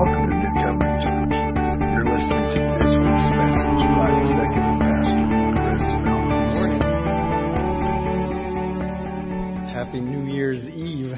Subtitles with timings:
[0.00, 1.36] Welcome to New Covenant Church.
[1.92, 5.28] You're listening to this week's message by Executive Pastor
[5.60, 6.56] Chris Phelps.
[9.74, 11.12] Happy New Year's Eve.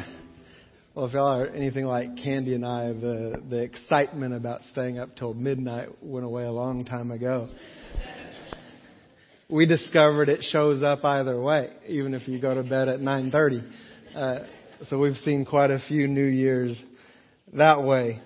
[0.97, 5.15] Well, if y'all are anything like Candy and I, the, the excitement about staying up
[5.15, 7.51] till midnight went away a long time ago.
[9.49, 13.65] We discovered it shows up either way, even if you go to bed at 9.30.
[14.13, 14.39] Uh,
[14.87, 16.83] so we've seen quite a few New Year's
[17.53, 18.21] that way.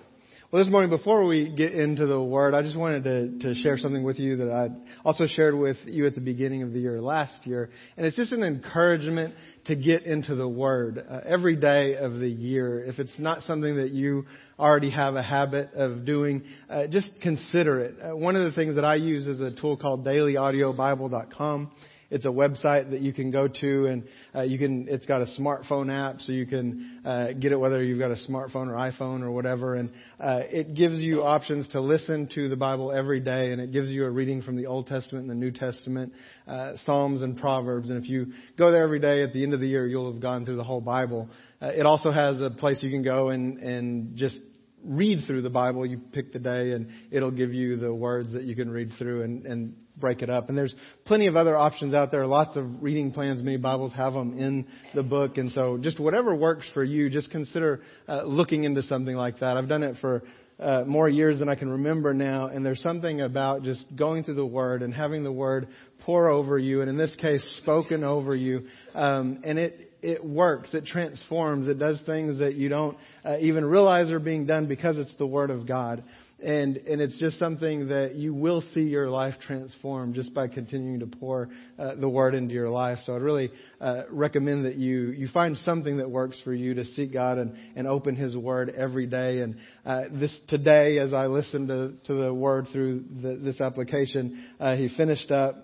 [0.49, 3.77] Well, this morning, before we get into the Word, I just wanted to, to share
[3.77, 4.69] something with you that I
[5.03, 7.69] also shared with you at the beginning of the year last year.
[7.97, 12.29] And it's just an encouragement to get into the Word uh, every day of the
[12.29, 12.81] year.
[12.81, 14.25] If it's not something that you
[14.57, 17.95] already have a habit of doing, uh, just consider it.
[18.01, 21.71] Uh, one of the things that I use is a tool called dailyaudiobible.com.
[22.09, 24.03] It's a website that you can go to, and
[24.33, 24.87] uh, you can.
[24.87, 28.17] It's got a smartphone app, so you can uh, get it whether you've got a
[28.29, 29.75] smartphone or iPhone or whatever.
[29.75, 33.73] And uh, it gives you options to listen to the Bible every day, and it
[33.73, 36.13] gives you a reading from the Old Testament and the New Testament,
[36.47, 37.89] uh, Psalms and Proverbs.
[37.89, 40.21] And if you go there every day, at the end of the year, you'll have
[40.21, 41.29] gone through the whole Bible.
[41.61, 44.39] Uh, it also has a place you can go and and just
[44.81, 45.85] read through the Bible.
[45.85, 49.23] You pick the day, and it'll give you the words that you can read through
[49.23, 50.49] and, and break it up.
[50.49, 50.73] And there's
[51.05, 52.25] plenty of other options out there.
[52.25, 53.41] Lots of reading plans.
[53.41, 57.31] Many Bibles have them in the book, and so just whatever works for you, just
[57.31, 59.57] consider uh, looking into something like that.
[59.57, 60.23] I've done it for.
[60.59, 64.33] Uh, more years than I can remember now, and there's something about just going through
[64.33, 65.67] the Word and having the Word
[65.99, 70.73] pour over you, and in this case, spoken over you, um, and it it works.
[70.73, 71.67] It transforms.
[71.67, 75.27] It does things that you don't uh, even realize are being done because it's the
[75.27, 76.03] Word of God.
[76.39, 80.99] And, and it's just something that you will see your life transform just by continuing
[80.99, 82.99] to pour uh, the Word into your life.
[83.05, 86.85] So I'd really uh, recommend that you, you find something that works for you to
[86.85, 89.39] seek God and, and open His Word every day.
[89.41, 94.53] And uh, this today, as I listened to, to the Word through the, this application,
[94.59, 95.55] uh, he finished up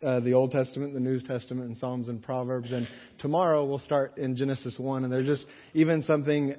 [0.00, 2.70] uh, the Old Testament, the New Testament, and Psalms and Proverbs.
[2.70, 2.86] And
[3.18, 5.02] tomorrow we'll start in Genesis 1.
[5.02, 6.54] And there's just even something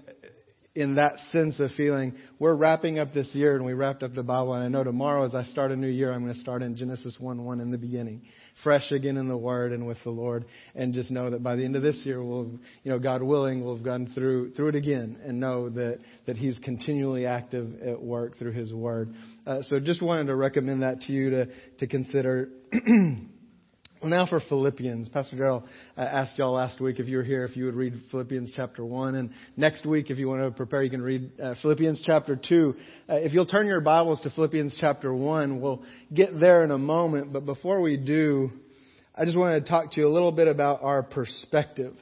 [0.75, 4.23] in that sense of feeling we're wrapping up this year and we wrapped up the
[4.23, 4.53] Bible.
[4.55, 6.75] And I know tomorrow, as I start a new year, I'm going to start in
[6.75, 8.23] Genesis 1 1 in the beginning.
[8.61, 10.45] Fresh again in the Word and with the Lord.
[10.75, 13.63] And just know that by the end of this year, we'll, you know, God willing,
[13.63, 18.01] we'll have gone through, through it again and know that, that He's continually active at
[18.01, 19.13] work through His Word.
[19.47, 21.47] Uh, so just wanted to recommend that to you to,
[21.79, 22.49] to consider.
[24.05, 25.09] Now for Philippians.
[25.09, 25.63] Pastor Darrell
[25.97, 28.85] uh, asked y'all last week if you were here, if you would read Philippians chapter
[28.85, 29.15] 1.
[29.15, 32.75] And next week, if you want to prepare, you can read uh, Philippians chapter 2.
[33.09, 35.83] Uh, if you'll turn your Bibles to Philippians chapter 1, we'll
[36.13, 37.33] get there in a moment.
[37.33, 38.51] But before we do,
[39.15, 41.95] I just wanted to talk to you a little bit about our perspective.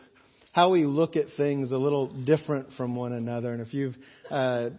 [0.52, 3.54] How we look at things a little different from one another.
[3.54, 3.96] And if you've
[4.30, 4.72] uh,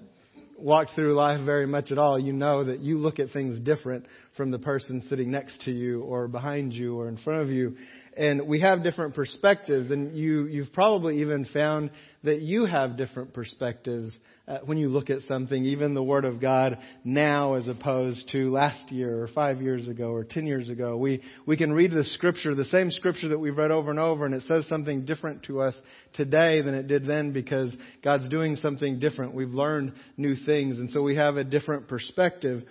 [0.64, 4.06] walked through life very much at all, you know that you look at things different
[4.34, 7.76] from the person sitting next to you or behind you or in front of you.
[8.16, 11.90] And we have different perspectives and you, you've probably even found
[12.22, 14.16] that you have different perspectives
[14.46, 18.50] uh, when you look at something, even the Word of God now as opposed to
[18.50, 20.96] last year or five years ago or ten years ago.
[20.96, 24.26] We, we can read the Scripture, the same Scripture that we've read over and over,
[24.26, 25.74] and it says something different to us
[26.12, 27.72] today than it did then because
[28.02, 29.34] God's doing something different.
[29.34, 32.64] We've learned new things, and so we have a different perspective.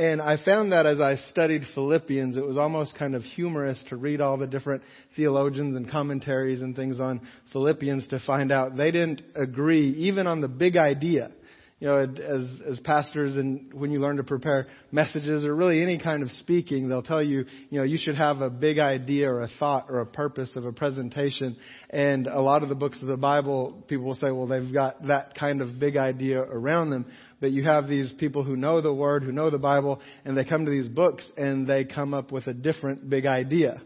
[0.00, 3.96] And I found that as I studied Philippians, it was almost kind of humorous to
[3.96, 4.82] read all the different
[5.14, 7.20] theologians and commentaries and things on
[7.52, 11.32] Philippians to find out they didn't agree even on the big idea.
[11.80, 15.98] You know, as, as pastors and when you learn to prepare messages or really any
[15.98, 19.40] kind of speaking, they'll tell you, you know, you should have a big idea or
[19.40, 21.56] a thought or a purpose of a presentation.
[21.88, 25.06] And a lot of the books of the Bible, people will say, well, they've got
[25.06, 27.06] that kind of big idea around them
[27.40, 30.44] but you have these people who know the Word, who know the Bible, and they
[30.44, 33.80] come to these books and they come up with a different big idea.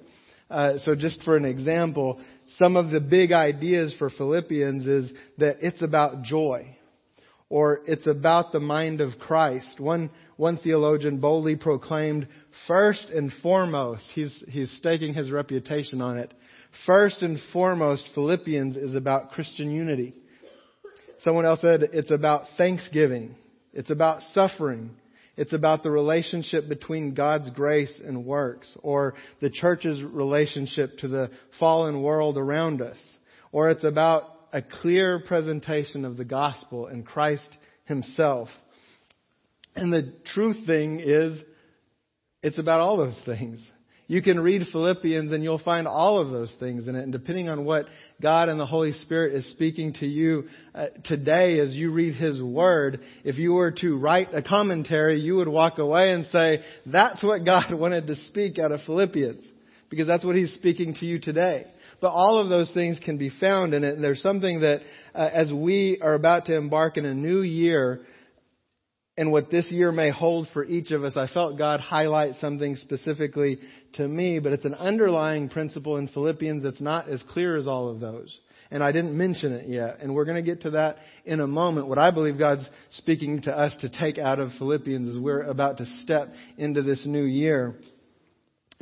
[0.50, 2.20] Uh, so just for an example,
[2.58, 6.76] some of the big ideas for Philippians is that it's about joy
[7.48, 9.78] or it's about the mind of Christ.
[9.78, 12.26] One, one theologian boldly proclaimed,
[12.66, 16.32] first and foremost, he's, he's staking his reputation on it.
[16.86, 20.14] First and foremost, Philippians is about Christian unity.
[21.20, 23.34] Someone else said it's about thanksgiving.
[23.72, 24.90] It's about suffering.
[25.36, 31.30] It's about the relationship between God's grace and works, or the church's relationship to the
[31.58, 32.98] fallen world around us.
[33.50, 37.56] Or it's about a clear presentation of the gospel and Christ
[37.86, 38.48] himself.
[39.74, 41.42] And the truth thing is,
[42.40, 43.60] it's about all those things.
[44.06, 47.02] You can read Philippians and you'll find all of those things in it.
[47.02, 47.86] And depending on what
[48.22, 52.40] God and the Holy Spirit is speaking to you uh, today as you read His
[52.40, 57.24] Word, if you were to write a commentary, you would walk away and say, that's
[57.24, 59.44] what God wanted to speak out of Philippians.
[59.90, 61.64] Because that's what He's speaking to you today.
[62.04, 63.94] But all of those things can be found in it.
[63.94, 64.82] And there's something that,
[65.14, 68.02] uh, as we are about to embark in a new year,
[69.16, 72.76] and what this year may hold for each of us, I felt God highlight something
[72.76, 73.58] specifically
[73.94, 77.88] to me, but it's an underlying principle in Philippians that's not as clear as all
[77.88, 78.38] of those.
[78.70, 80.00] And I didn't mention it yet.
[80.02, 81.86] And we're going to get to that in a moment.
[81.86, 85.78] What I believe God's speaking to us to take out of Philippians as we're about
[85.78, 87.76] to step into this new year.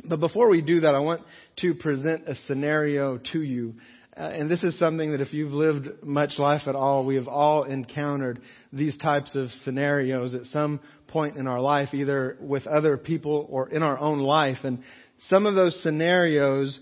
[0.03, 1.21] But before we do that, I want
[1.59, 3.75] to present a scenario to you
[4.15, 7.27] uh, and this is something that if you've lived much life at all, we have
[7.27, 8.39] all encountered
[8.71, 13.69] these types of scenarios at some point in our life, either with other people or
[13.69, 14.57] in our own life.
[14.63, 14.83] And
[15.29, 16.79] some of those scenarios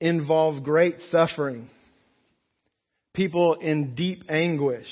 [0.00, 1.68] involve great suffering,
[3.12, 4.86] people in deep anguish.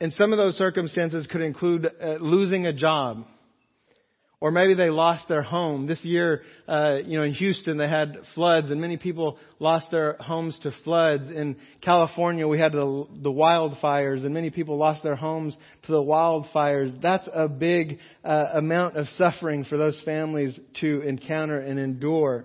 [0.00, 3.26] And some of those circumstances could include uh, losing a job
[4.42, 5.86] or maybe they lost their home.
[5.86, 10.14] This year, uh, you know, in Houston, they had floods, and many people lost their
[10.14, 11.28] homes to floods.
[11.28, 16.02] In California, we had the, the wildfires, and many people lost their homes to the
[16.02, 17.00] wildfires.
[17.00, 22.44] That's a big uh, amount of suffering for those families to encounter and endure.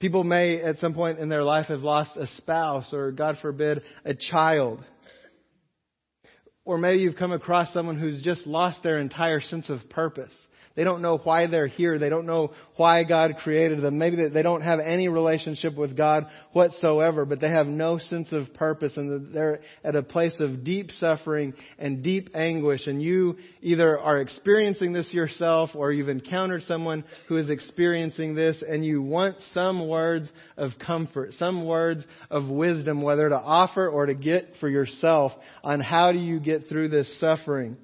[0.00, 3.84] People may, at some point in their life, have lost a spouse, or God forbid,
[4.04, 4.84] a child.
[6.66, 10.34] Or maybe you've come across someone who's just lost their entire sense of purpose.
[10.78, 11.98] They don't know why they're here.
[11.98, 13.98] They don't know why God created them.
[13.98, 18.54] Maybe they don't have any relationship with God whatsoever, but they have no sense of
[18.54, 22.86] purpose and they're at a place of deep suffering and deep anguish.
[22.86, 28.62] And you either are experiencing this yourself or you've encountered someone who is experiencing this
[28.64, 34.06] and you want some words of comfort, some words of wisdom, whether to offer or
[34.06, 35.32] to get for yourself
[35.64, 37.76] on how do you get through this suffering.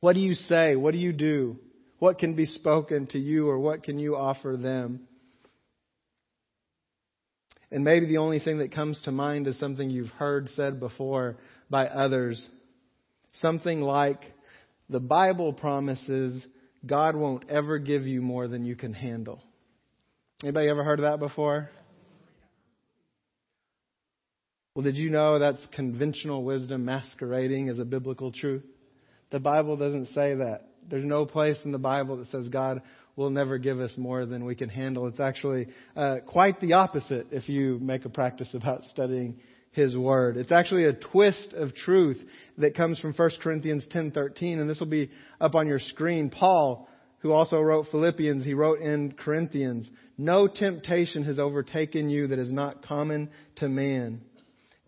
[0.00, 0.76] What do you say?
[0.76, 1.58] What do you do?
[1.98, 5.00] What can be spoken to you or what can you offer them?
[7.70, 11.36] And maybe the only thing that comes to mind is something you've heard said before
[11.68, 12.40] by others.
[13.40, 14.22] Something like,
[14.88, 16.42] the Bible promises
[16.86, 19.42] God won't ever give you more than you can handle.
[20.42, 21.68] Anybody ever heard of that before?
[24.74, 28.62] Well, did you know that's conventional wisdom masquerading as a biblical truth?
[29.30, 30.62] The Bible doesn't say that.
[30.88, 32.82] There's no place in the Bible that says God
[33.14, 35.06] will never give us more than we can handle.
[35.06, 35.66] It's actually
[35.96, 39.40] uh, quite the opposite if you make a practice about studying
[39.72, 40.36] His Word.
[40.36, 42.18] It's actually a twist of truth
[42.56, 45.10] that comes from 1 Corinthians 10:13, and this will be
[45.40, 46.30] up on your screen.
[46.30, 46.88] Paul,
[47.18, 52.52] who also wrote Philippians, he wrote in Corinthians, "No temptation has overtaken you that is
[52.52, 54.22] not common to man."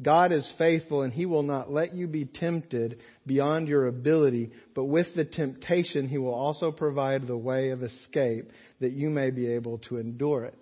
[0.02, 4.84] God is faithful and He will not let you be tempted beyond your ability, but
[4.84, 8.50] with the temptation He will also provide the way of escape
[8.80, 10.58] that you may be able to endure it.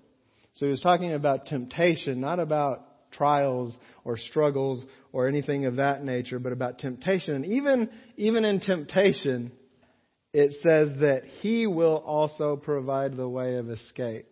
[0.54, 6.02] So he was talking about temptation, not about trials or struggles or anything of that
[6.02, 7.34] nature, but about temptation.
[7.34, 9.52] And even, even in temptation,
[10.32, 14.26] it says that He will also provide the way of escape.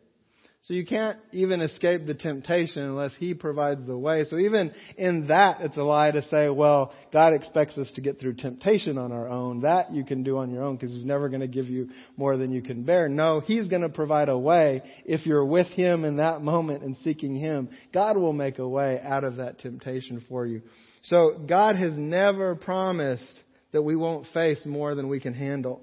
[0.67, 4.25] So you can't even escape the temptation unless He provides the way.
[4.29, 8.19] So even in that, it's a lie to say, well, God expects us to get
[8.19, 9.61] through temptation on our own.
[9.61, 12.37] That you can do on your own because He's never going to give you more
[12.37, 13.08] than you can bear.
[13.08, 16.96] No, He's going to provide a way if you're with Him in that moment and
[17.05, 17.69] seeking Him.
[17.94, 20.63] God will make a way out of that temptation for you.
[21.05, 25.81] So God has never promised that we won't face more than we can handle.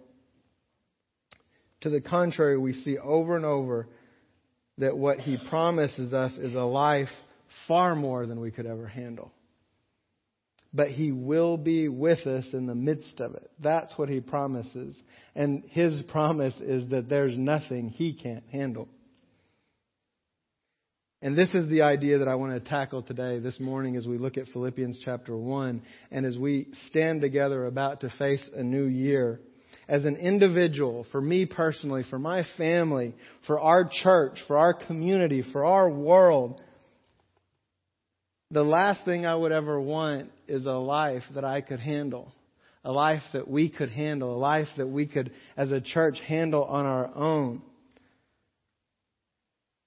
[1.81, 3.87] To the contrary, we see over and over
[4.77, 7.09] that what He promises us is a life
[7.67, 9.31] far more than we could ever handle.
[10.73, 13.49] But He will be with us in the midst of it.
[13.59, 14.99] That's what He promises.
[15.35, 18.87] And His promise is that there's nothing He can't handle.
[21.21, 24.17] And this is the idea that I want to tackle today, this morning, as we
[24.17, 28.83] look at Philippians chapter 1, and as we stand together about to face a new
[28.87, 29.39] year
[29.87, 33.15] as an individual, for me personally, for my family,
[33.47, 36.61] for our church, for our community, for our world,
[38.51, 42.31] the last thing I would ever want is a life that I could handle.
[42.85, 44.35] A life that we could handle.
[44.35, 47.61] A life that we could, as a church, handle on our own.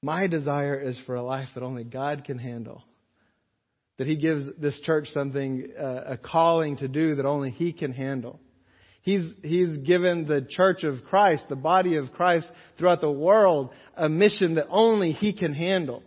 [0.03, 2.83] My desire is for a life that only God can handle.
[3.99, 7.93] That He gives this church something, uh, a calling to do that only He can
[7.93, 8.41] handle.
[9.07, 14.09] He's, he's given the church of Christ, the body of Christ throughout the world, a
[14.09, 16.03] mission that only He can handle.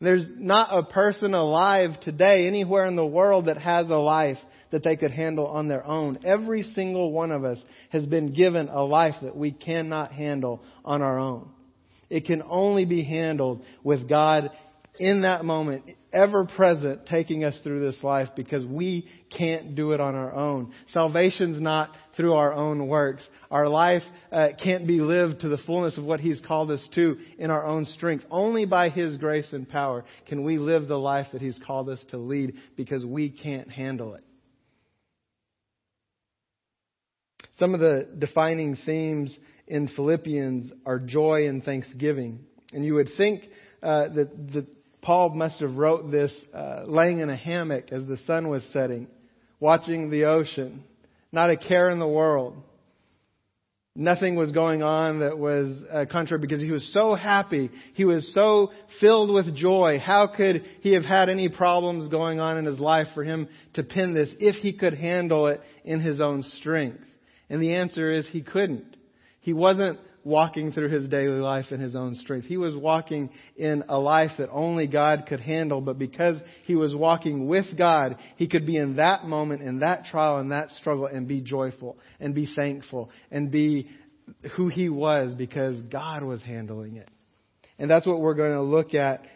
[0.00, 4.38] There's not a person alive today anywhere in the world that has a life
[4.70, 6.20] that they could handle on their own.
[6.24, 11.02] Every single one of us has been given a life that we cannot handle on
[11.02, 11.50] our own.
[12.08, 14.50] It can only be handled with God
[15.02, 15.82] in that moment,
[16.12, 20.72] ever present, taking us through this life because we can't do it on our own.
[20.92, 23.28] Salvation's not through our own works.
[23.50, 27.16] Our life uh, can't be lived to the fullness of what He's called us to
[27.36, 28.24] in our own strength.
[28.30, 32.02] Only by His grace and power can we live the life that He's called us
[32.10, 34.22] to lead because we can't handle it.
[37.58, 42.44] Some of the defining themes in Philippians are joy and thanksgiving.
[42.72, 43.42] And you would think
[43.82, 44.66] uh, that, that
[45.02, 49.08] Paul must have wrote this uh, laying in a hammock as the sun was setting,
[49.58, 50.84] watching the ocean,
[51.32, 52.56] not a care in the world.
[53.94, 57.70] Nothing was going on that was uh, contrary because he was so happy.
[57.92, 59.98] He was so filled with joy.
[59.98, 63.82] How could he have had any problems going on in his life for him to
[63.82, 67.02] pin this if he could handle it in his own strength?
[67.50, 68.96] And the answer is he couldn't.
[69.40, 72.46] He wasn't walking through his daily life in his own strength.
[72.46, 76.94] He was walking in a life that only God could handle, but because he was
[76.94, 81.06] walking with God, he could be in that moment, in that trial, in that struggle,
[81.06, 83.88] and be joyful, and be thankful, and be
[84.56, 87.08] who he was because God was handling it.
[87.78, 89.26] And that's what we're going to look at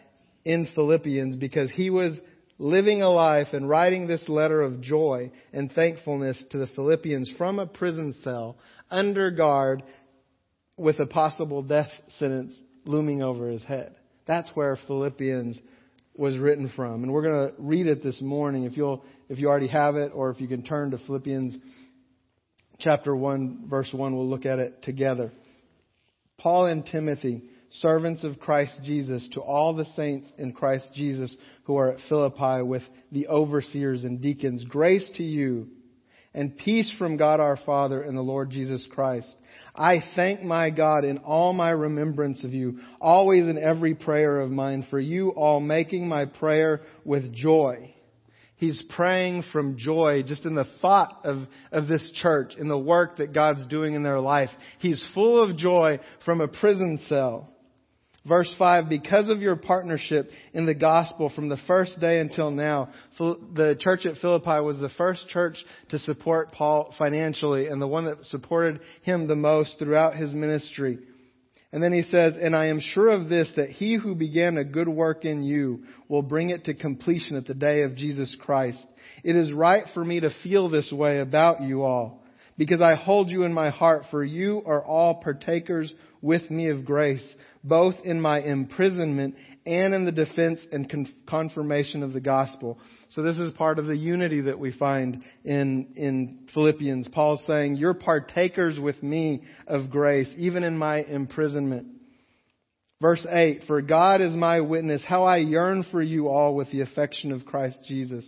[0.45, 2.13] in Philippians because he was
[2.59, 7.59] living a life and writing this letter of joy and thankfulness to the Philippians from
[7.59, 8.57] a prison cell
[8.89, 9.83] under guard
[10.77, 12.53] with a possible death sentence
[12.85, 13.95] looming over his head.
[14.27, 15.57] That's where Philippians
[16.15, 17.03] was written from.
[17.03, 20.11] And we're going to read it this morning if you'll if you already have it
[20.13, 21.55] or if you can turn to Philippians
[22.79, 25.31] chapter 1 verse 1 we'll look at it together.
[26.37, 31.77] Paul and Timothy, servants of Christ Jesus, to all the saints in Christ Jesus who
[31.77, 35.69] are at Philippi with the overseers and deacons, grace to you
[36.33, 39.27] and peace from God our Father and the Lord Jesus Christ.
[39.75, 44.49] I thank my God in all my remembrance of you, always in every prayer of
[44.49, 47.93] mine, for you all making my prayer with joy.
[48.57, 53.17] He's praying from joy just in the thought of, of this church, in the work
[53.17, 54.49] that God's doing in their life.
[54.79, 57.53] He's full of joy from a prison cell.
[58.27, 62.89] Verse 5, because of your partnership in the gospel from the first day until now,
[63.17, 65.55] the church at Philippi was the first church
[65.89, 70.99] to support Paul financially and the one that supported him the most throughout his ministry.
[71.71, 74.65] And then he says, And I am sure of this, that he who began a
[74.65, 78.85] good work in you will bring it to completion at the day of Jesus Christ.
[79.23, 82.23] It is right for me to feel this way about you all,
[82.57, 86.83] because I hold you in my heart, for you are all partakers with me of
[86.83, 87.23] grace
[87.63, 89.35] both in my imprisonment
[89.65, 92.79] and in the defense and confirmation of the gospel.
[93.09, 97.09] So this is part of the unity that we find in, in Philippians.
[97.09, 101.87] Paul's saying, you're partakers with me of grace, even in my imprisonment.
[103.01, 106.81] Verse 8, for God is my witness, how I yearn for you all with the
[106.81, 108.25] affection of Christ Jesus.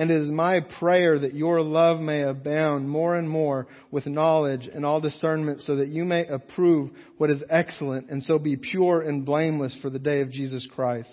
[0.00, 4.66] And it is my prayer that your love may abound more and more with knowledge
[4.66, 9.02] and all discernment so that you may approve what is excellent and so be pure
[9.02, 11.10] and blameless for the day of Jesus Christ.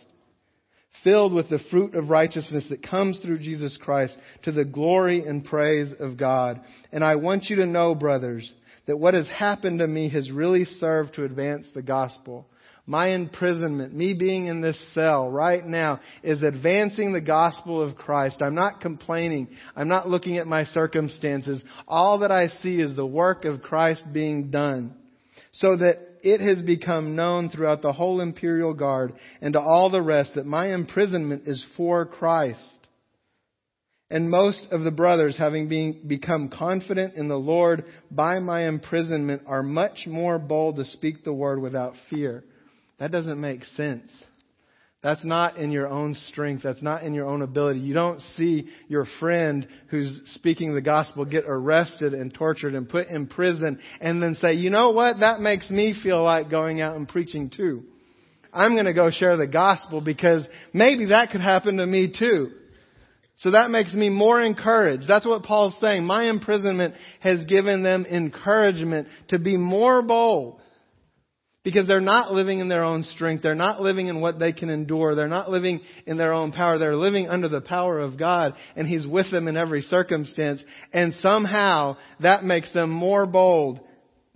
[1.03, 5.43] Filled with the fruit of righteousness that comes through Jesus Christ to the glory and
[5.43, 6.61] praise of God.
[6.93, 8.49] And I want you to know, brothers,
[8.85, 12.47] that what has happened to me has really served to advance the gospel
[12.89, 18.37] my imprisonment, me being in this cell right now, is advancing the gospel of Christ.
[18.41, 19.49] I'm not complaining.
[19.75, 21.61] I'm not looking at my circumstances.
[21.85, 24.95] All that I see is the work of Christ being done.
[25.51, 30.01] So that it has become known throughout the whole imperial guard and to all the
[30.01, 32.61] rest that my imprisonment is for Christ.
[34.09, 35.67] And most of the brothers, having
[36.07, 41.33] become confident in the Lord by my imprisonment, are much more bold to speak the
[41.33, 42.45] word without fear.
[42.99, 44.11] That doesn't make sense.
[45.03, 46.63] That's not in your own strength.
[46.63, 47.79] That's not in your own ability.
[47.79, 53.07] You don't see your friend who's speaking the gospel get arrested and tortured and put
[53.07, 55.19] in prison and then say, you know what?
[55.19, 57.83] That makes me feel like going out and preaching too.
[58.51, 62.51] I'm going to go share the gospel because maybe that could happen to me too.
[63.37, 65.07] So that makes me more encouraged.
[65.07, 66.05] That's what Paul's saying.
[66.05, 70.59] My imprisonment has given them encouragement to be more bold
[71.67, 73.43] Because they're not living in their own strength.
[73.43, 75.15] They're not living in what they can endure.
[75.15, 76.77] They're not living in their own power.
[76.77, 80.63] They're living under the power of God and He's with them in every circumstance.
[80.93, 83.81] And somehow that makes them more bold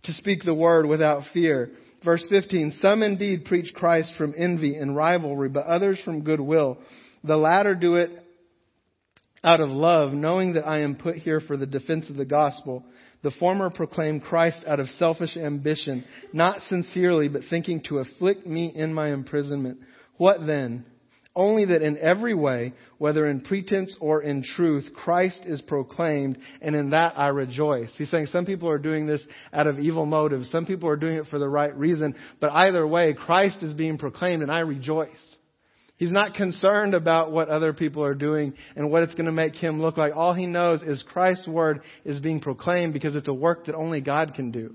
[0.04, 1.72] to speak the word without fear.
[2.04, 6.80] Verse 15, some indeed preach Christ from envy and rivalry, but others from goodwill.
[7.24, 8.12] The latter do it
[9.42, 12.84] out of love, knowing that I am put here for the defense of the gospel.
[13.24, 18.72] The former proclaimed Christ out of selfish ambition, not sincerely, but thinking to afflict me
[18.74, 19.80] in my imprisonment.
[20.18, 20.86] What then?
[21.34, 26.76] Only that in every way, whether in pretense or in truth, Christ is proclaimed, and
[26.76, 27.90] in that I rejoice.
[27.96, 30.52] He's saying some people are doing this out of evil motives.
[30.52, 32.16] Some people are doing it for the right reason.
[32.42, 35.10] But either way, Christ is being proclaimed, and I rejoice.
[36.02, 39.54] He's not concerned about what other people are doing and what it's going to make
[39.54, 40.16] him look like.
[40.16, 44.02] All he knows is Christ's word is being proclaimed because it's a work that only
[44.02, 44.74] God can do.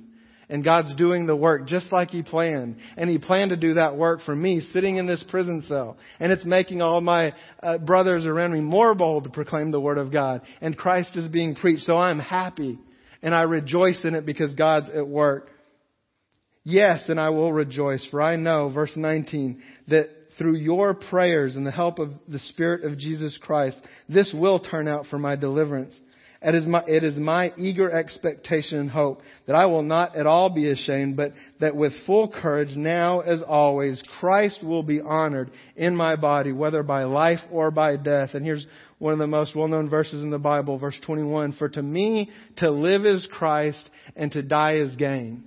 [0.49, 2.77] And God's doing the work just like He planned.
[2.97, 5.97] And He planned to do that work for me sitting in this prison cell.
[6.21, 9.99] And it's making all my uh, brothers around me more bold to proclaim the Word
[9.99, 10.43] of God.
[10.61, 11.87] And Christ is being preached.
[11.87, 12.79] So I'm happy.
[13.21, 15.51] And I rejoice in it because God's at work.
[16.63, 21.67] Yes, and I will rejoice, for I know, verse 19, that through your prayers and
[21.67, 25.95] the help of the Spirit of Jesus Christ, this will turn out for my deliverance.
[26.43, 30.27] It is my, it is my eager expectation and hope that I will not at
[30.27, 35.51] all be ashamed, but that with full courage, now as always, Christ will be honored
[35.77, 38.35] in my body, whether by life or by death.
[38.35, 38.67] And here's
[38.99, 41.55] one of the most well-known verses in the Bible, verse 21.
[41.55, 45.43] For to me, to live is Christ, and to die is gain.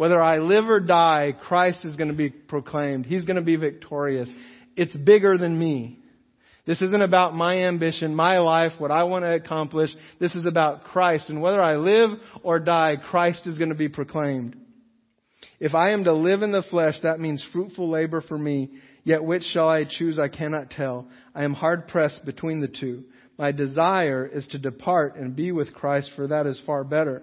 [0.00, 3.04] Whether I live or die, Christ is going to be proclaimed.
[3.04, 4.30] He's going to be victorious.
[4.74, 5.98] It's bigger than me.
[6.64, 9.90] This isn't about my ambition, my life, what I want to accomplish.
[10.18, 11.28] This is about Christ.
[11.28, 14.56] And whether I live or die, Christ is going to be proclaimed.
[15.58, 18.70] If I am to live in the flesh, that means fruitful labor for me.
[19.04, 21.08] Yet which shall I choose, I cannot tell.
[21.34, 23.04] I am hard pressed between the two.
[23.36, 27.22] My desire is to depart and be with Christ, for that is far better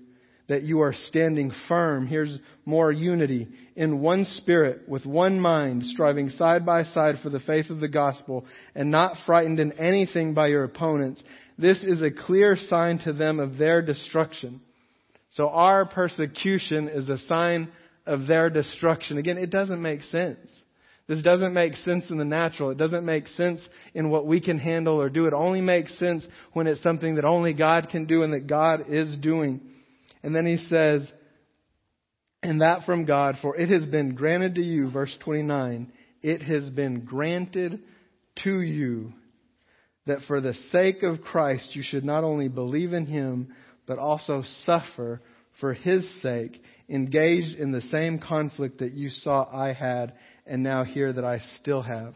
[0.51, 2.05] that you are standing firm.
[2.05, 7.39] Here's more unity in one spirit, with one mind, striving side by side for the
[7.39, 11.23] faith of the gospel, and not frightened in anything by your opponents.
[11.57, 14.59] This is a clear sign to them of their destruction.
[15.35, 17.71] So our persecution is a sign
[18.05, 19.17] of their destruction.
[19.17, 20.49] Again, it doesn't make sense.
[21.07, 22.71] This doesn't make sense in the natural.
[22.71, 23.61] It doesn't make sense
[23.93, 25.27] in what we can handle or do.
[25.27, 28.83] It only makes sense when it's something that only God can do and that God
[28.89, 29.61] is doing.
[30.23, 31.07] And then he says,
[32.43, 36.69] and that from God, for it has been granted to you, verse 29, it has
[36.69, 37.81] been granted
[38.43, 39.13] to you
[40.07, 43.53] that for the sake of Christ you should not only believe in him,
[43.85, 45.21] but also suffer
[45.59, 50.13] for his sake, engaged in the same conflict that you saw I had
[50.45, 52.15] and now hear that I still have.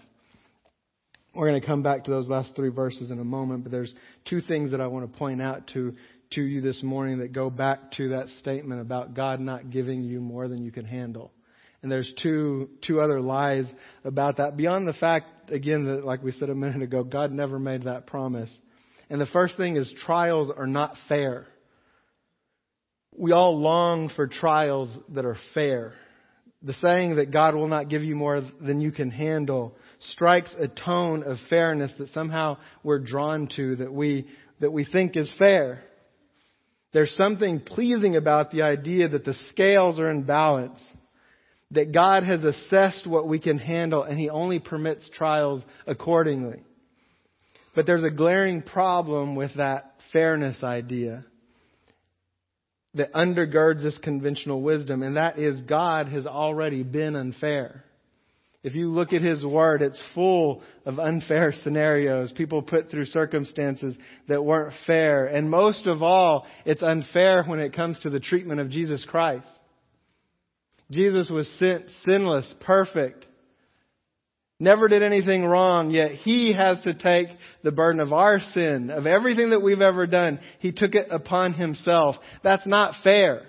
[1.36, 3.94] We're going to come back to those last three verses in a moment, but there's
[4.28, 5.94] two things that I want to point out to
[6.32, 10.20] to you this morning that go back to that statement about God not giving you
[10.20, 11.32] more than you can handle.
[11.82, 13.66] And there's two, two other lies
[14.04, 14.58] about that.
[14.58, 18.08] Beyond the fact, again, that like we said a minute ago, God never made that
[18.08, 18.50] promise.
[19.10, 21.46] And the first thing is trials are not fair.
[23.18, 25.94] We all long for trials that are fair.
[26.64, 29.76] The saying that God will not give you more than you can handle
[30.12, 34.28] strikes a tone of fairness that somehow we're drawn to that we,
[34.60, 35.84] that we think is fair.
[36.96, 40.80] There's something pleasing about the idea that the scales are in balance,
[41.72, 46.64] that God has assessed what we can handle and He only permits trials accordingly.
[47.76, 51.26] But there's a glaring problem with that fairness idea
[52.94, 57.84] that undergirds this conventional wisdom, and that is God has already been unfair.
[58.66, 62.32] If you look at His Word, it's full of unfair scenarios.
[62.32, 63.96] People put through circumstances
[64.28, 65.28] that weren't fair.
[65.28, 69.46] And most of all, it's unfair when it comes to the treatment of Jesus Christ.
[70.90, 71.48] Jesus was
[72.08, 73.28] sinless, perfect,
[74.60, 77.28] never did anything wrong, yet He has to take
[77.62, 80.40] the burden of our sin, of everything that we've ever done.
[80.58, 82.16] He took it upon Himself.
[82.44, 83.44] That's not fair.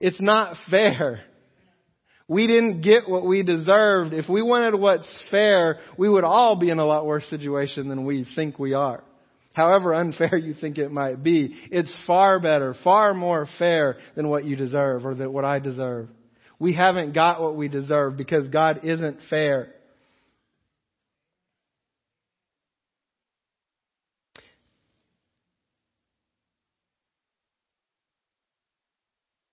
[0.00, 1.20] It's not fair.
[2.32, 4.14] We didn't get what we deserved.
[4.14, 8.06] If we wanted what's fair, we would all be in a lot worse situation than
[8.06, 9.04] we think we are.
[9.52, 14.46] However unfair you think it might be, it's far better, far more fair than what
[14.46, 16.08] you deserve or than what I deserve.
[16.58, 19.74] We haven't got what we deserve because God isn't fair.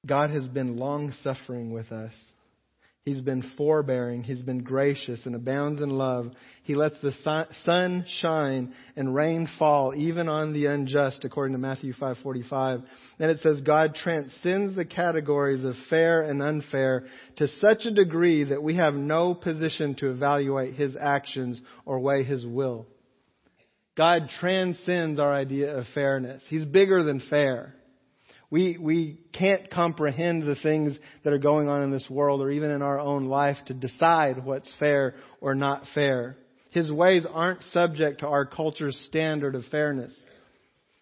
[0.06, 2.14] God has been long suffering with us.
[3.10, 4.22] He's been forbearing.
[4.22, 6.32] He's been gracious and abounds in love.
[6.62, 7.12] He lets the
[7.66, 12.84] sun shine and rain fall even on the unjust, according to Matthew 5:45.
[13.18, 18.44] Then it says God transcends the categories of fair and unfair to such a degree
[18.44, 22.86] that we have no position to evaluate His actions or weigh His will.
[23.98, 26.44] God transcends our idea of fairness.
[26.48, 27.74] He's bigger than fair.
[28.52, 32.72] We, we can't comprehend the things that are going on in this world or even
[32.72, 36.36] in our own life to decide what's fair or not fair.
[36.72, 40.14] His ways aren't subject to our culture's standard of fairness.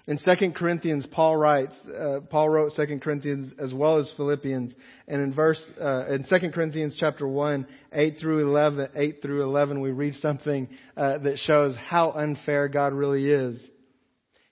[0.07, 4.73] In 2 Corinthians, Paul writes, uh, Paul wrote 2 Corinthians as well as Philippians,
[5.05, 9.81] and in verse, uh, in 2 Corinthians chapter 1, 8 through 11, 8 through 11,
[9.81, 13.61] we read something uh, that shows how unfair God really is.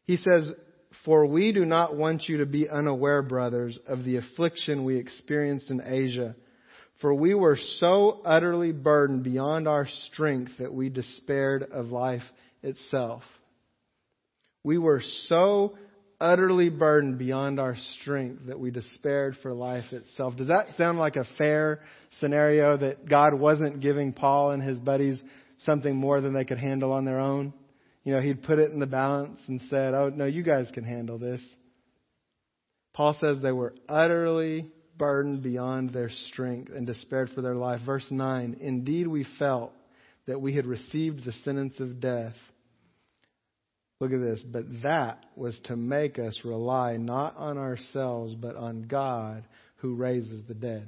[0.03, 0.51] He says,
[1.05, 5.69] for we do not want you to be unaware, brothers, of the affliction we experienced
[5.69, 6.35] in Asia.
[6.99, 12.23] For we were so utterly burdened beyond our strength that we despaired of life
[12.63, 13.21] itself.
[14.63, 15.77] We were so
[16.19, 20.35] utterly burdened beyond our strength that we despaired for life itself.
[20.37, 21.81] Does that sound like a fair
[22.19, 25.19] scenario that God wasn't giving Paul and his buddies
[25.59, 27.53] something more than they could handle on their own?
[28.05, 30.83] You know, he'd put it in the balance and said, Oh, no, you guys can
[30.83, 31.41] handle this.
[32.93, 37.81] Paul says they were utterly burdened beyond their strength and despaired for their life.
[37.85, 39.73] Verse 9 Indeed, we felt
[40.27, 42.35] that we had received the sentence of death.
[43.99, 44.41] Look at this.
[44.43, 49.43] But that was to make us rely not on ourselves, but on God
[49.77, 50.87] who raises the dead.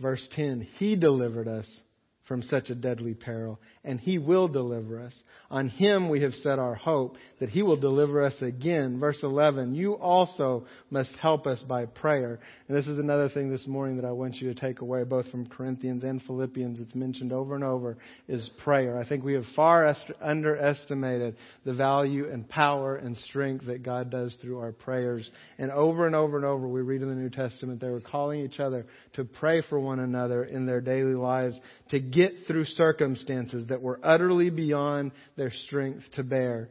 [0.00, 1.68] Verse 10 He delivered us
[2.28, 5.14] from such a deadly peril, and he will deliver us.
[5.50, 9.00] On him we have set our hope that he will deliver us again.
[9.00, 12.38] Verse 11, you also must help us by prayer.
[12.68, 15.30] And this is another thing this morning that I want you to take away, both
[15.30, 16.80] from Corinthians and Philippians.
[16.80, 17.96] It's mentioned over and over
[18.28, 18.98] is prayer.
[18.98, 24.10] I think we have far est- underestimated the value and power and strength that God
[24.10, 25.28] does through our prayers.
[25.56, 28.40] And over and over and over, we read in the New Testament, they were calling
[28.40, 33.68] each other to pray for one another in their daily lives to get through circumstances
[33.68, 36.68] that were utterly beyond their strength to bear.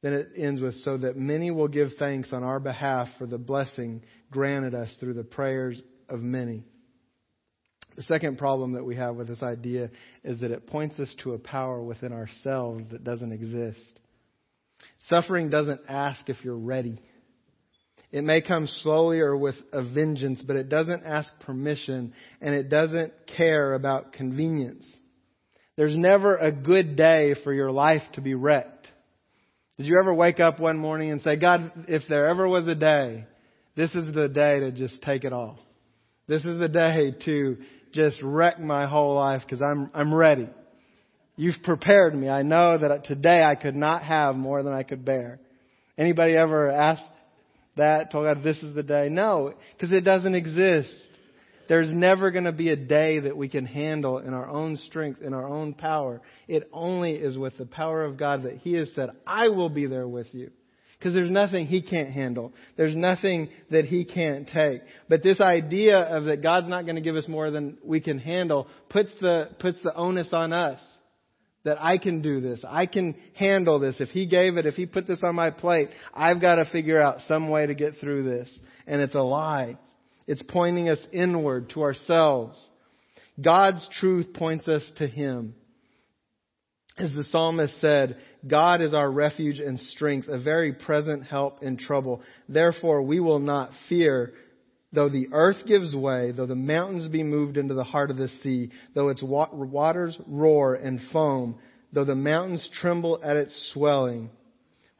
[0.00, 3.38] Then it ends with, so that many will give thanks on our behalf for the
[3.38, 6.62] blessing granted us through the prayers of many.
[7.96, 9.90] The second problem that we have with this idea
[10.22, 14.00] is that it points us to a power within ourselves that doesn't exist.
[15.08, 17.00] Suffering doesn't ask if you're ready.
[18.14, 22.68] It may come slowly or with a vengeance, but it doesn't ask permission and it
[22.68, 24.86] doesn't care about convenience.
[25.74, 28.86] There's never a good day for your life to be wrecked.
[29.78, 32.76] Did you ever wake up one morning and say, God, if there ever was a
[32.76, 33.24] day,
[33.74, 35.58] this is the day to just take it all.
[36.28, 37.56] This is the day to
[37.92, 40.48] just wreck my whole life because I'm, I'm ready.
[41.34, 42.28] You've prepared me.
[42.28, 45.40] I know that today I could not have more than I could bear.
[45.98, 47.02] Anybody ever asked
[47.76, 49.08] that, told God this is the day.
[49.08, 50.92] No, because it doesn't exist.
[51.68, 55.22] There's never going to be a day that we can handle in our own strength,
[55.22, 56.20] in our own power.
[56.46, 59.86] It only is with the power of God that He has said, I will be
[59.86, 60.50] there with you.
[60.98, 62.52] Because there's nothing He can't handle.
[62.76, 64.82] There's nothing that He can't take.
[65.08, 68.18] But this idea of that God's not going to give us more than we can
[68.18, 70.80] handle puts the, puts the onus on us
[71.64, 72.64] that I can do this.
[72.66, 73.96] I can handle this.
[74.00, 77.00] If He gave it, if He put this on my plate, I've got to figure
[77.00, 78.58] out some way to get through this.
[78.86, 79.78] And it's a lie.
[80.26, 82.58] It's pointing us inward to ourselves.
[83.42, 85.54] God's truth points us to Him.
[86.96, 91.76] As the psalmist said, God is our refuge and strength, a very present help in
[91.76, 92.22] trouble.
[92.48, 94.32] Therefore, we will not fear,
[94.94, 98.28] Though the earth gives way, though the mountains be moved into the heart of the
[98.42, 101.56] sea, though its waters roar and foam,
[101.92, 104.30] though the mountains tremble at its swelling,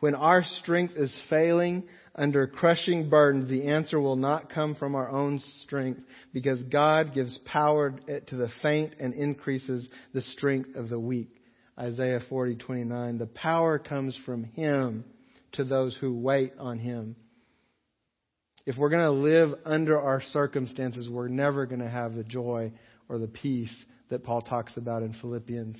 [0.01, 1.85] when our strength is failing
[2.17, 6.01] under crushing burdens, the answer will not come from our own strength
[6.33, 7.95] because God gives power
[8.27, 11.31] to the faint and increases the strength of the weak.
[11.79, 13.19] Isaiah 40:29.
[13.19, 15.05] The power comes from him
[15.53, 17.17] to those who wait on him.
[18.67, 22.73] If we're going to live under our circumstances, we're never going to have the joy
[23.09, 25.79] or the peace that Paul talks about in Philippians.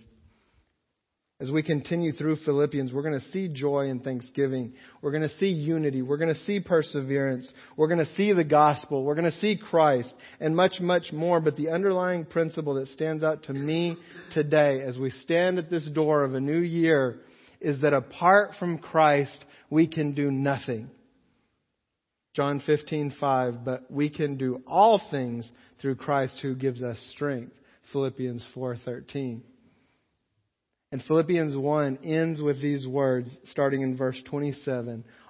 [1.41, 4.75] As we continue through Philippians, we're going to see joy and thanksgiving.
[5.03, 6.01] We're going to see unity.
[6.01, 7.51] We're going to see perseverance.
[7.77, 9.03] We're going to see the gospel.
[9.03, 11.41] We're going to see Christ and much, much more.
[11.41, 13.97] But the underlying principle that stands out to me
[14.33, 17.19] today as we stand at this door of a new year
[17.61, 20.89] is that apart from Christ, we can do nothing.
[22.35, 27.53] John 15:5 but we can do all things through Christ who gives us strength.
[27.93, 29.41] Philippians 4:13.
[30.91, 35.05] And Philippians 1 ends with these words, starting in verse 27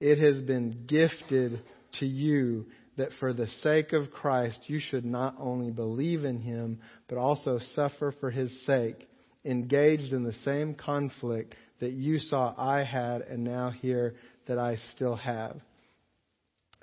[0.00, 1.60] it has been gifted
[1.98, 6.80] to you that for the sake of Christ you should not only believe in him,
[7.08, 9.06] but also suffer for his sake,
[9.44, 14.14] engaged in the same conflict that you saw I had and now hear
[14.46, 15.56] that I still have.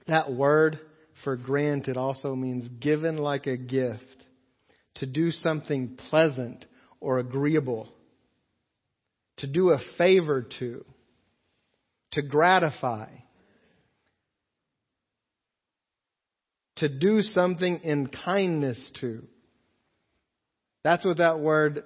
[0.08, 0.80] That word
[1.24, 4.02] for granted also means given like a gift,
[4.96, 6.66] to do something pleasant
[7.00, 7.90] or agreeable,
[9.38, 10.86] to do a favor to,
[12.14, 13.10] to gratify,
[16.78, 19.24] to do something in kindness to.
[20.84, 21.84] That's what that word,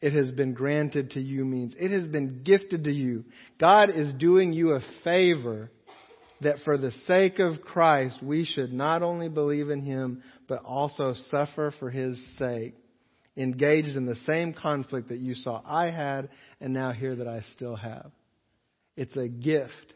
[0.00, 1.74] it has been granted to you means.
[1.78, 3.24] It has been gifted to you.
[3.58, 5.70] God is doing you a favor
[6.40, 11.14] that for the sake of Christ, we should not only believe in Him, but also
[11.30, 12.74] suffer for His sake
[13.36, 16.28] engaged in the same conflict that you saw I had
[16.60, 18.10] and now hear that I still have.
[19.00, 19.94] It's a gift.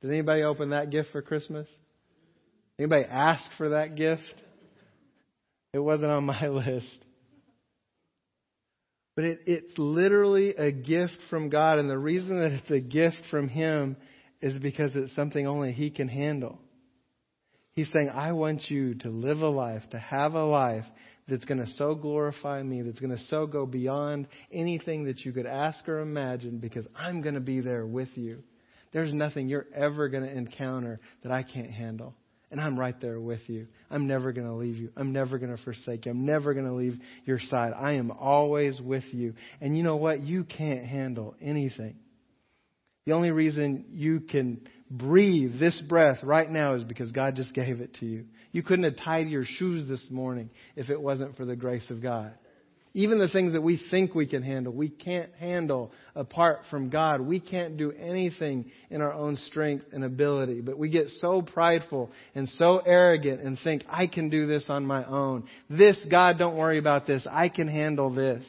[0.00, 1.68] Did anybody open that gift for Christmas?
[2.78, 4.22] Anybody ask for that gift?
[5.74, 7.04] It wasn't on my list.
[9.16, 13.20] But it, it's literally a gift from God, and the reason that it's a gift
[13.30, 13.98] from Him
[14.40, 16.58] is because it's something only He can handle.
[17.74, 20.86] He's saying, I want you to live a life, to have a life
[21.28, 25.32] that's going to so glorify me, that's going to so go beyond anything that you
[25.32, 28.42] could ask or imagine because I'm going to be there with you.
[28.92, 32.14] There's nothing you're ever going to encounter that I can't handle.
[32.50, 33.66] And I'm right there with you.
[33.90, 34.90] I'm never going to leave you.
[34.96, 36.12] I'm never going to forsake you.
[36.12, 37.74] I'm never going to leave your side.
[37.76, 39.34] I am always with you.
[39.60, 40.22] And you know what?
[40.22, 41.96] You can't handle anything.
[43.08, 47.80] The only reason you can breathe this breath right now is because God just gave
[47.80, 48.26] it to you.
[48.52, 52.02] You couldn't have tied your shoes this morning if it wasn't for the grace of
[52.02, 52.34] God.
[52.92, 57.22] Even the things that we think we can handle, we can't handle apart from God.
[57.22, 60.60] We can't do anything in our own strength and ability.
[60.60, 64.84] But we get so prideful and so arrogant and think, I can do this on
[64.84, 65.48] my own.
[65.70, 67.26] This, God, don't worry about this.
[67.30, 68.44] I can handle this.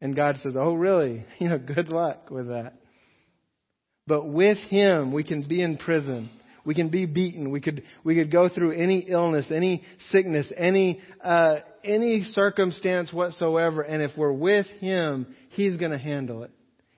[0.00, 1.24] And God says, Oh, really?
[1.38, 2.72] You know, good luck with that.
[4.08, 6.30] But with Him, we can be in prison.
[6.64, 7.50] We can be beaten.
[7.50, 13.82] We could, we could go through any illness, any sickness, any, uh, any circumstance whatsoever.
[13.82, 16.50] And if we're with Him, He's going to handle it.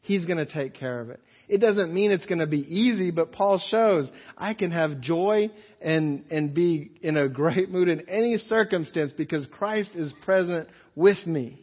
[0.02, 1.20] He's going to take care of it.
[1.48, 5.50] It doesn't mean it's going to be easy, but Paul shows I can have joy
[5.80, 11.26] and, and be in a great mood in any circumstance because Christ is present with
[11.26, 11.60] me.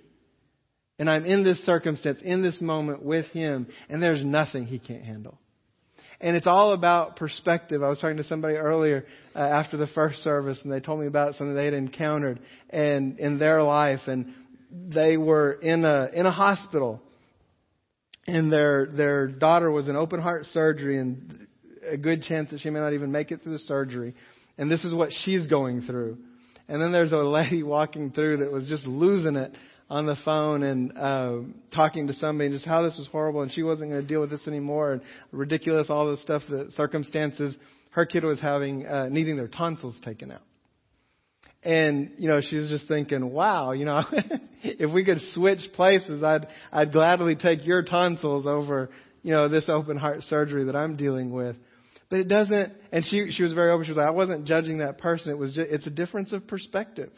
[0.99, 5.03] And I'm in this circumstance, in this moment with Him, and there's nothing He can't
[5.03, 5.37] handle.
[6.19, 7.83] And it's all about perspective.
[7.83, 9.05] I was talking to somebody earlier
[9.35, 12.39] uh, after the first service, and they told me about something they had encountered
[12.71, 14.33] and in their life, and
[14.71, 17.01] they were in a in a hospital,
[18.25, 21.47] and their their daughter was in open heart surgery, and
[21.87, 24.15] a good chance that she may not even make it through the surgery.
[24.57, 26.17] And this is what she's going through.
[26.67, 29.55] And then there's a lady walking through that was just losing it
[29.89, 31.39] on the phone and uh,
[31.73, 34.19] talking to somebody and just how this was horrible and she wasn't going to deal
[34.19, 37.55] with this anymore and ridiculous all the stuff the circumstances
[37.91, 40.41] her kid was having uh, needing their tonsils taken out.
[41.63, 44.03] And you know she's just thinking wow you know
[44.63, 48.89] if we could switch places i'd i'd gladly take your tonsils over
[49.23, 51.55] you know this open heart surgery that i'm dealing with.
[52.09, 53.85] But it doesn't and she she was very open.
[53.85, 55.31] She was like i wasn't judging that person.
[55.31, 57.11] It was just, it's a difference of perspective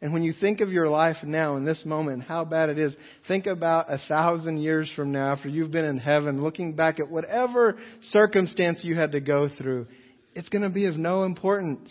[0.00, 2.94] and when you think of your life now in this moment, how bad it is,
[3.26, 7.10] think about a thousand years from now after you've been in heaven, looking back at
[7.10, 7.76] whatever
[8.10, 9.86] circumstance you had to go through.
[10.34, 11.90] it's going to be of no importance.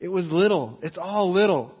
[0.00, 0.80] It was little.
[0.82, 1.72] It's all little.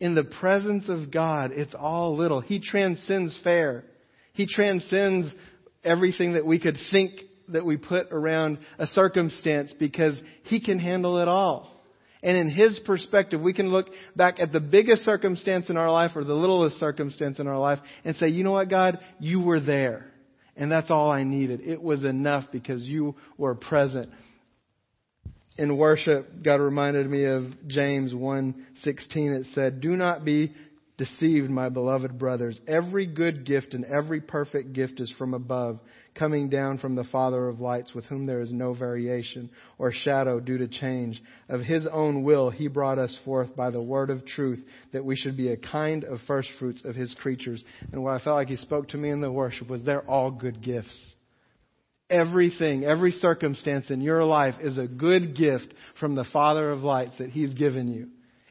[0.00, 2.40] In the presence of God, it's all little.
[2.40, 3.84] He transcends fair.
[4.32, 5.28] He transcends
[5.84, 7.12] everything that we could think
[7.48, 11.79] that we put around a circumstance because He can handle it all.
[12.22, 16.12] And in His perspective, we can look back at the biggest circumstance in our life
[16.14, 18.98] or the littlest circumstance in our life and say, you know what, God?
[19.18, 20.06] You were there.
[20.56, 21.60] And that's all I needed.
[21.62, 24.10] It was enough because you were present.
[25.56, 28.54] In worship, God reminded me of James 1:16.
[29.40, 30.52] It said, "Do not be
[31.00, 32.60] deceived, my beloved brothers.
[32.68, 35.80] Every good gift and every perfect gift is from above,
[36.20, 40.38] coming down from the Father of lights, with whom there is no variation or shadow
[40.38, 41.20] due to change.
[41.48, 45.16] Of his own will, he brought us forth by the word of truth, that we
[45.16, 47.64] should be a kind of firstfruits of his creatures.
[47.90, 50.30] And what I felt like he spoke to me in the worship was they're all
[50.30, 51.14] good gifts.
[52.10, 57.16] Everything, every circumstance in your life is a good gift from the Father of lights
[57.18, 58.08] that he's given you.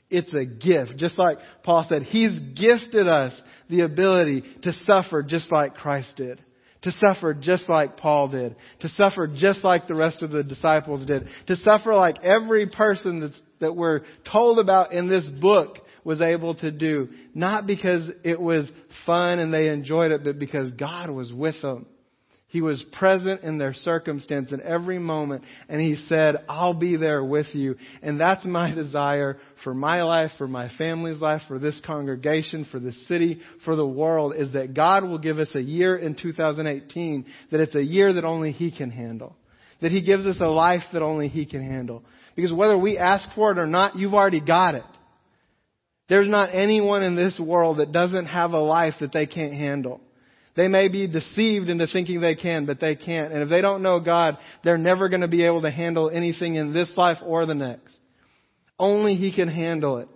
[0.10, 0.98] It's a gift.
[0.98, 6.42] Just like Paul said, He's gifted us the ability to suffer just like Christ did.
[6.84, 8.56] To suffer just like Paul did.
[8.82, 11.28] To suffer just like the rest of the disciples did.
[11.48, 16.56] To suffer like every person that's, that we're told about in this book was able
[16.56, 17.10] to do.
[17.34, 18.72] Not because it was
[19.06, 21.86] fun and they enjoyed it, but because God was with them.
[22.50, 27.24] He was present in their circumstance in every moment, and He said, I'll be there
[27.24, 27.76] with you.
[28.02, 32.80] And that's my desire for my life, for my family's life, for this congregation, for
[32.80, 37.26] the city, for the world, is that God will give us a year in 2018
[37.52, 39.36] that it's a year that only He can handle.
[39.82, 42.04] That He gives us a life that only He can handle.
[42.36, 44.84] Because whether we ask for it or not, you've already got it.
[46.08, 50.02] There's not anyone in this world that doesn't have a life that they can't handle.
[50.56, 53.32] They may be deceived into thinking they can, but they can't.
[53.32, 56.56] And if they don't know God, they're never going to be able to handle anything
[56.56, 57.96] in this life or the next.
[58.78, 60.10] Only He can handle it.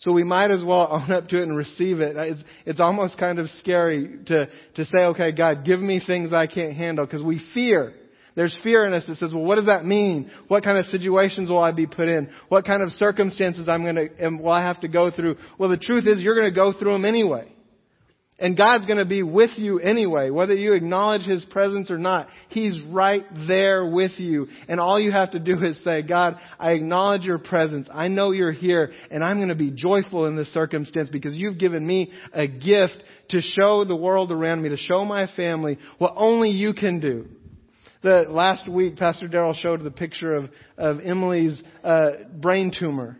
[0.00, 2.16] So we might as well own up to it and receive it.
[2.16, 6.46] It's, it's almost kind of scary to, to say, okay, God, give me things I
[6.46, 7.94] can't handle because we fear.
[8.34, 10.30] There's fear in us that says, well, what does that mean?
[10.48, 12.28] What kind of situations will I be put in?
[12.48, 15.36] What kind of circumstances I'm going to, will I have to go through?
[15.58, 17.50] Well, the truth is you're going to go through them anyway.
[18.38, 22.28] And God's going to be with you anyway, whether you acknowledge His presence or not.
[22.50, 24.48] He's right there with you.
[24.68, 27.88] And all you have to do is say, God, I acknowledge your presence.
[27.90, 31.58] I know you're here and I'm going to be joyful in this circumstance because you've
[31.58, 36.12] given me a gift to show the world around me, to show my family what
[36.16, 37.28] only you can do.
[38.02, 43.18] The last week, Pastor Darrell showed the picture of, of Emily's uh, brain tumor,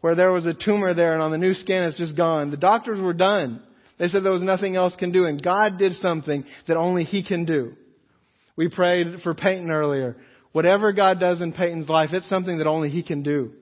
[0.00, 2.50] where there was a tumor there and on the new scan it's just gone.
[2.50, 3.62] The doctors were done.
[3.98, 7.24] They said there was nothing else can do, and God did something that only He
[7.24, 7.74] can do.
[8.56, 10.16] We prayed for Peyton earlier.
[10.52, 13.52] Whatever God does in Peyton's life, it's something that only He can do.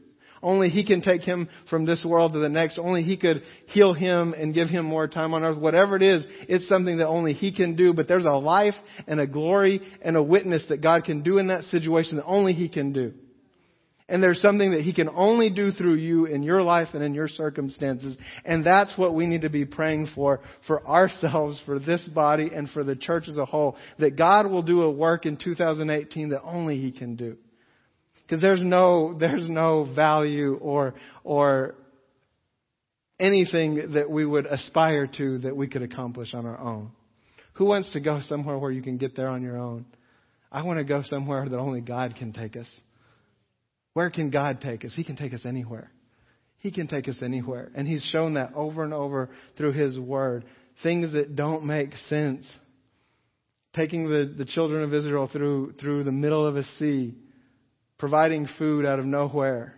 [0.43, 2.79] Only He can take him from this world to the next.
[2.79, 5.59] Only He could heal him and give him more time on earth.
[5.59, 7.95] Whatever it is, it's something that only He can do.
[7.95, 8.75] But there's a life
[9.07, 12.55] and a glory and a witness that God can do in that situation that only
[12.55, 13.15] He can do.
[14.09, 17.15] And there's something that He can only do through you in your life and in
[17.15, 18.17] your circumstances.
[18.45, 22.69] And that's what we need to be praying for, for ourselves, for this body, and
[22.71, 23.77] for the church as a whole.
[23.99, 27.37] That God will do a work in 2018 that only He can do.
[28.23, 31.75] Because there's no, there's no value or, or
[33.21, 36.91] anything that we would aspire to that we could accomplish on our own.
[37.55, 39.87] Who wants to go somewhere where you can get there on your own?
[40.51, 42.67] I want to go somewhere that only God can take us.
[43.95, 44.93] Where can God take us?
[44.95, 45.91] He can take us anywhere.
[46.59, 47.71] He can take us anywhere.
[47.75, 50.45] And He's shown that over and over through His Word.
[50.83, 52.47] Things that don't make sense.
[53.75, 57.15] Taking the, the children of Israel through, through the middle of a sea,
[57.99, 59.75] providing food out of nowhere.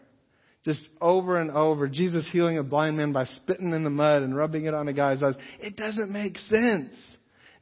[0.64, 1.88] Just over and over.
[1.88, 4.92] Jesus healing a blind man by spitting in the mud and rubbing it on a
[4.92, 5.34] guy's eyes.
[5.60, 6.94] It doesn't make sense.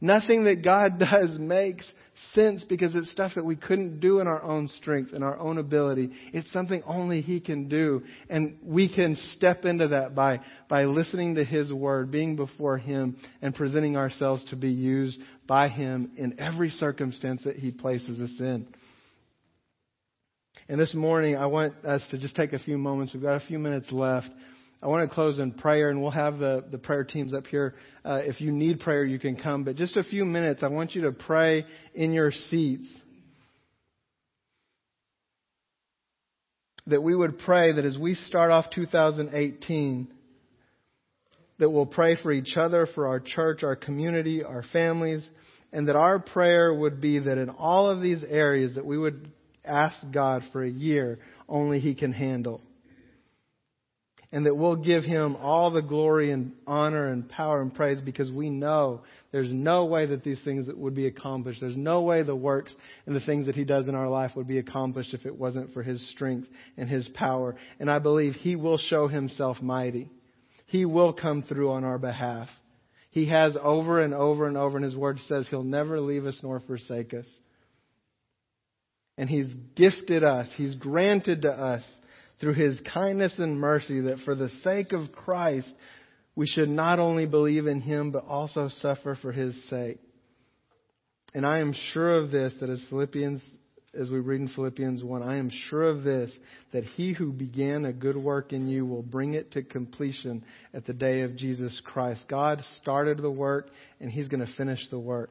[0.03, 1.91] Nothing that God does makes
[2.35, 5.59] sense because it's stuff that we couldn't do in our own strength and our own
[5.59, 6.11] ability.
[6.33, 8.03] It's something only He can do.
[8.29, 13.17] And we can step into that by, by listening to His Word, being before Him,
[13.41, 18.35] and presenting ourselves to be used by Him in every circumstance that He places us
[18.41, 18.67] in.
[20.69, 23.15] And this morning, I want us to just take a few moments.
[23.15, 24.29] We've got a few minutes left.
[24.83, 27.77] I want to close in prayer, and we'll have the, the prayer teams up here.
[28.05, 29.63] Uh, if you need prayer, you can come.
[29.63, 31.65] But just a few minutes, I want you to pray
[31.95, 32.89] in your seats.
[36.89, 40.09] That we would pray that as we start off 2018,
[41.61, 45.25] that we'll pray for each other, for our church, our community, our families,
[45.73, 49.31] and that our prayer would be that in all of these areas that we would
[49.65, 52.61] ask God for a year only He can handle.
[54.35, 58.31] And that we'll give Him all the glory and honor and power and praise because
[58.31, 61.61] we know there's no way that these things would be accomplished.
[61.61, 62.75] There's no way the works
[63.07, 65.75] and the things that He does in our life would be accomplished if it wasn't
[65.75, 67.57] for His strength and His power.
[67.79, 70.11] And I believe He will show Himself mighty.
[70.67, 72.49] He will come through on our behalf.
[73.11, 76.39] He has over and over and over, and His Word says He'll never leave us
[76.43, 77.27] nor forsake us.
[79.19, 81.85] And He's gifted us, He's granted to us
[82.43, 85.73] through His kindness and mercy that for the sake of Christ,
[86.35, 90.01] we should not only believe in Him, but also suffer for His sake.
[91.33, 93.41] And I am sure of this, that as Philippians
[93.95, 96.35] as we read in Philippians 1, I am sure of this,
[96.73, 100.87] that he who began a good work in you will bring it to completion at
[100.87, 102.25] the day of Jesus Christ.
[102.27, 103.69] God started the work,
[104.01, 105.31] and he's going to finish the work.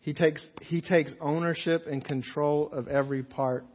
[0.00, 3.66] He takes, he takes ownership and control of every part.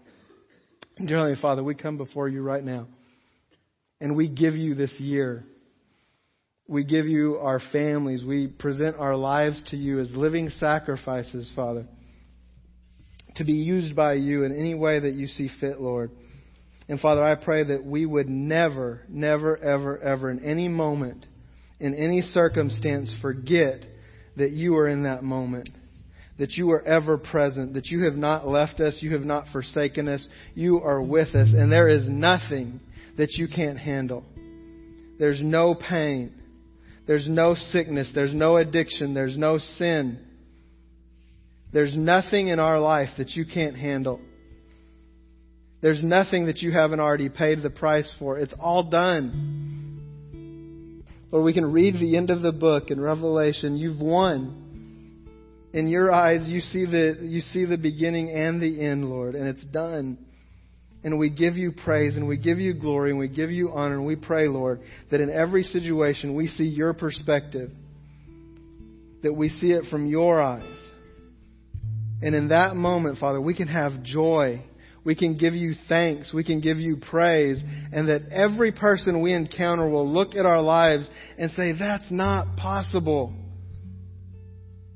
[0.98, 2.88] Dear Heavenly Father, we come before you right now,
[4.00, 5.44] and we give you this year.
[6.68, 8.24] We give you our families.
[8.24, 11.88] We present our lives to you as living sacrifices, Father
[13.36, 16.12] to be used by you in any way that you see fit, Lord.
[16.88, 21.26] And Father, I pray that we would never, never, ever, ever, in any moment,
[21.80, 23.80] in any circumstance, forget
[24.36, 25.70] that you are in that moment.
[26.40, 30.08] That you are ever present, that you have not left us, you have not forsaken
[30.08, 30.26] us,
[30.56, 32.80] you are with us, and there is nothing
[33.18, 34.24] that you can't handle.
[35.20, 36.34] There's no pain,
[37.06, 40.20] there's no sickness, there's no addiction, there's no sin
[41.74, 44.22] there's nothing in our life that you can't handle.
[45.82, 48.38] There's nothing that you haven't already paid the price for.
[48.38, 50.22] It's all done.
[51.32, 53.76] Or we can read the end of the book in Revelation.
[53.76, 54.63] You've won.
[55.74, 59.48] In your eyes, you see the, you see the beginning and the end, Lord, and
[59.48, 60.18] it's done.
[61.04, 63.96] And we give you praise and we give you glory and we give you honor
[63.96, 64.80] and we pray, Lord,
[65.12, 67.72] that in every situation we see your perspective,
[69.22, 70.84] that we see it from your eyes
[72.24, 74.64] and in that moment, Father, we can have joy.
[75.04, 76.34] We can give you thanks.
[76.34, 77.62] We can give you praise.
[77.92, 81.06] And that every person we encounter will look at our lives
[81.38, 83.34] and say, that's not possible.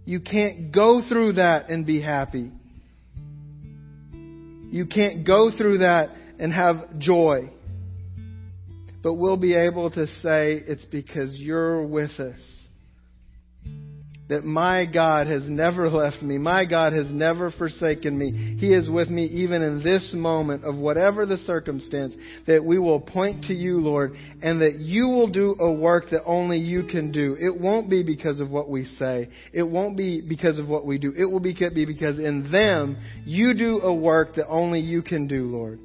[0.08, 2.50] You can't go through that and be happy.
[4.14, 7.50] You can't go through that and have joy.
[9.04, 12.40] But we'll be able to say it's because you're with us
[14.30, 16.38] that my God has never left me.
[16.38, 18.58] My God has never forsaken me.
[18.60, 22.14] He is with me even in this moment of whatever the circumstance,
[22.46, 26.26] that we will point to you, Lord, and that you will do a work that
[26.26, 27.38] only you can do.
[27.40, 29.30] It won't be because of what we say.
[29.54, 31.14] It won't be because of what we do.
[31.18, 35.44] It will be because in them you do a work that only you can do,
[35.44, 35.80] Lord.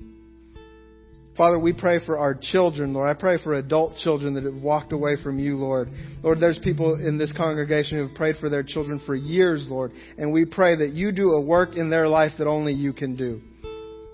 [1.37, 3.09] Father, we pray for our children, Lord.
[3.09, 5.89] I pray for adult children that have walked away from you, Lord.
[6.23, 9.93] Lord, there's people in this congregation who have prayed for their children for years, Lord.
[10.19, 13.17] And we pray that you do a work in their life that only you can
[13.17, 13.41] do.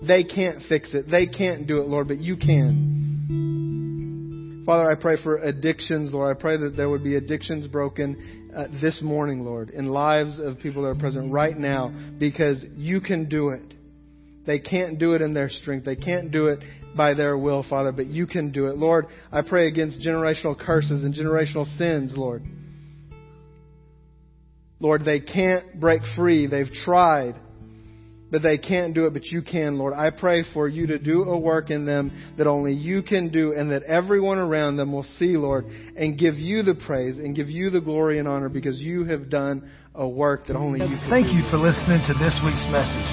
[0.01, 1.11] They can't fix it.
[1.11, 4.63] They can't do it, Lord, but you can.
[4.65, 6.37] Father, I pray for addictions, Lord.
[6.37, 10.59] I pray that there would be addictions broken uh, this morning, Lord, in lives of
[10.59, 13.73] people that are present right now because you can do it.
[14.45, 15.85] They can't do it in their strength.
[15.85, 16.63] They can't do it
[16.95, 18.77] by their will, Father, but you can do it.
[18.77, 22.43] Lord, I pray against generational curses and generational sins, Lord.
[24.79, 26.47] Lord, they can't break free.
[26.47, 27.35] They've tried,
[28.31, 29.93] but they can't do it, but you can, Lord.
[29.93, 33.53] I pray for you to do a work in them that only you can do
[33.53, 37.49] and that everyone around them will see, Lord, and give you the praise and give
[37.49, 41.09] you the glory and honor because you have done a work that only you can
[41.09, 43.09] Thank you for listening to this week's message.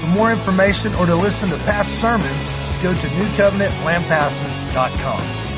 [0.00, 5.49] For more information or to listen to past sermons, go to newcovenantlampasas.com.